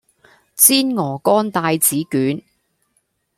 [0.55, 2.41] 煎鵝肝帶子卷